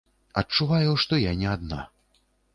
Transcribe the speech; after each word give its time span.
Адчуваю, 0.41 0.95
што 1.03 1.21
я 1.25 1.37
не 1.43 1.47
адна. 1.55 1.81